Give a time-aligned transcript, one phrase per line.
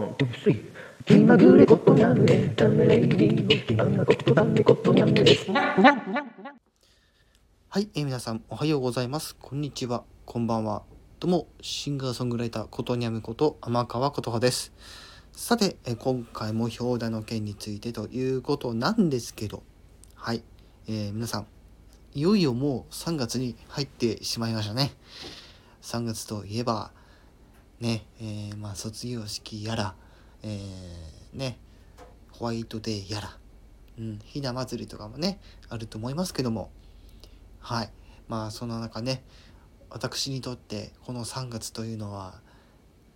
[0.00, 0.64] ン、 two、three。
[1.04, 5.50] 気まぐれことにゃんエンタメレディオ気まぐれことだめことにゃんです。
[5.50, 5.58] は
[7.78, 9.36] い、えー皆さんおはようございます。
[9.36, 10.82] こんにちは、こんばんは。
[11.20, 14.72] どうも、シンガーソングライターことにゃむこと天川琴葉です。
[15.32, 19.62] さて、えー今回も表題の件についてということなんですけど、
[20.14, 20.42] はい、
[20.88, 21.46] えー皆さん、
[22.14, 24.92] いよいよもう3月に入ってしまいましたね。
[25.82, 26.90] 3月といえば、
[27.80, 29.94] ね、えーまあ卒業式やら、
[30.42, 31.58] えーね、
[32.30, 33.38] ホワイトデーやら、
[33.98, 35.40] うん、ひな祭りとかもね、
[35.70, 36.70] あると思いますけども、
[37.58, 37.90] はい。
[38.28, 39.24] まあそんな中ね、
[39.88, 42.40] 私にとってこの3月というのは、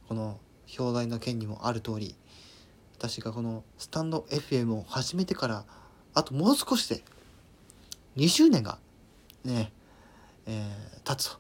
[0.09, 0.41] この
[0.79, 2.17] 表題の件にもある通り、
[2.97, 5.67] 私がこのスタンド FM を始めてから、
[6.15, 7.03] あともう少しで
[8.17, 8.79] 2周年が
[9.45, 9.73] ね、
[10.47, 11.39] えー経つと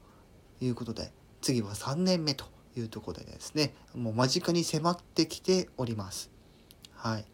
[0.60, 1.10] いうことで、
[1.41, 2.45] 次は3年目と
[2.77, 6.30] いうところでですね、もう間近に迫ってきております。
[6.95, 7.24] はい。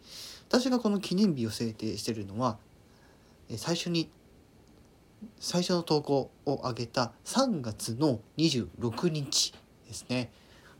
[0.48, 2.58] 私がこの記念日を制定しているのは、
[3.56, 4.10] 最初に
[5.38, 9.52] 最初の投稿を上げた3月の26日
[9.86, 10.30] ですね。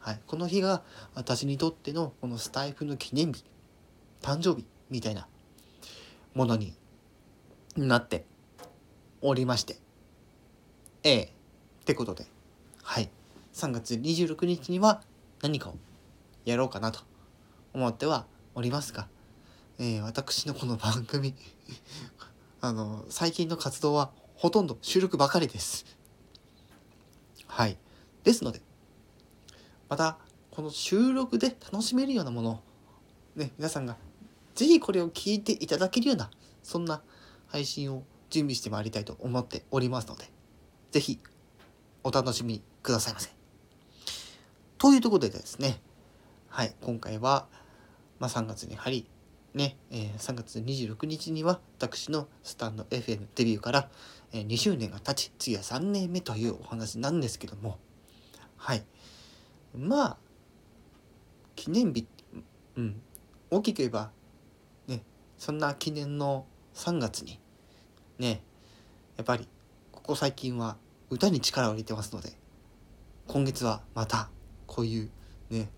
[0.01, 0.83] はい、この日が
[1.15, 3.45] 私にとってのこのスタイフの記念日
[4.23, 5.29] 誕生日みたいな
[6.35, 6.75] ものに
[7.77, 8.25] なって
[9.21, 9.77] おりまして
[11.03, 11.29] ええっ
[11.85, 12.25] てことで
[12.83, 13.11] はい
[13.53, 15.03] 3月26日には
[15.43, 15.77] 何かを
[16.45, 17.01] やろうかなと
[17.73, 19.09] 思ってはおりますが、
[19.79, 21.35] えー私のこの番組
[22.61, 25.85] あの最近の活動はほとんど収録ばかりです。
[27.47, 27.77] はい。
[28.23, 28.63] ですので、
[29.89, 30.19] また
[30.51, 32.61] この収録で楽しめるようなものを、
[33.37, 33.97] ね、皆さんが
[34.55, 36.31] ぜひこれを聞いていただけるような、
[36.63, 37.03] そんな
[37.47, 40.31] 配信を準備してまいりたいと思っておりますので、
[40.91, 41.19] ぜひ
[42.05, 43.40] お楽しみくださいませ。
[44.81, 45.79] というところでですね、
[46.49, 47.47] はい、今回は、
[48.19, 49.07] まあ、3月に入り、
[49.53, 53.91] ね、えー3月26日には私のスタンド FM デビューから、
[54.33, 57.79] えー2周年が経ち次は3年目というお話なんですけども
[58.57, 58.83] はい。
[59.77, 60.17] まあ
[61.57, 62.07] 記念日
[62.77, 63.03] うん
[63.51, 64.11] 大きく言えば
[64.87, 65.03] ね
[65.37, 67.39] そんな記念の3月に
[68.19, 68.41] ね
[69.19, 69.47] やっぱり
[69.93, 70.79] ここ最近は
[71.11, 72.31] 歌に力を入れてますので
[73.27, 74.31] 今月はまた
[74.81, 75.11] こういう
[75.51, 75.69] ね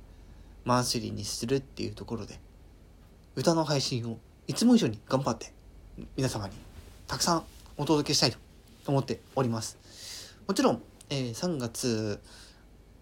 [0.64, 2.38] マンスリーにするっていうところで
[3.34, 5.52] 歌の配信をいつも以上に頑張って
[6.16, 6.54] 皆様に
[7.08, 7.42] たくさん
[7.76, 8.38] お届けしたいと
[8.86, 10.36] 思っております。
[10.46, 12.20] もちろん、えー3月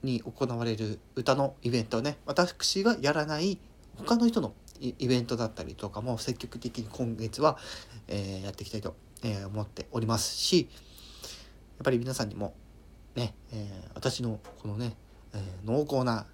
[0.02, 3.58] に行われる歌のイベントはね私がやらない
[3.98, 7.58] 他の人のイイベントだったりとかも積極的に今月は、
[8.08, 10.70] えーやっていきたいと、えー思っておりますし
[11.76, 12.54] やっぱり皆さんにも
[13.14, 14.94] ね、えー私のこのね、
[15.34, 16.26] えー濃厚な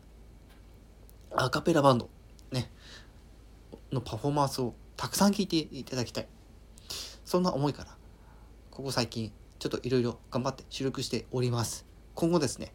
[1.34, 2.09] アカペラバンド
[2.53, 2.71] ね
[3.93, 6.29] のパフォーマンスをたくさん聞いていただきたい。
[7.25, 7.97] そんな思いから
[8.71, 11.85] ここ最近ちょっといろいろ頑張って収録しております。
[12.15, 12.73] 今後ですね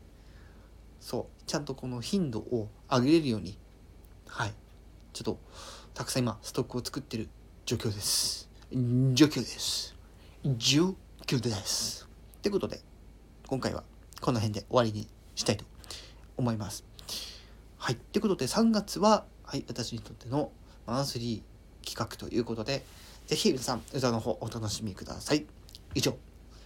[0.99, 3.57] そうちゃんとこの頻度を上げれるように
[4.27, 4.53] はい
[5.13, 5.39] ちょっと
[5.93, 7.29] たくさん今ストックを作ってる
[7.65, 8.49] 状況です。
[9.13, 9.95] 状況です。
[10.57, 10.95] 状
[11.25, 12.07] 況です。
[12.41, 12.81] ということで
[13.47, 13.83] 今回は
[14.19, 15.65] この辺で終わりにしたいと
[16.41, 16.83] 思います
[17.81, 17.95] はい。
[17.95, 20.51] ということで、3月は、はい、私にとっての
[20.85, 22.83] マンスリー企画ということで、
[23.25, 25.47] ぜひ皆さん、歌の方お楽しみください。
[25.95, 26.15] 以上、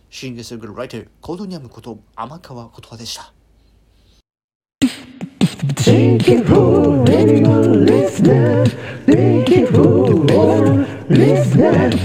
[0.10, 3.34] シングルソングライター、コードニアムこと天川琴葉でした。
[5.86, 8.66] Thank you for everyone listener.
[9.06, 11.96] Thank you for all listeners.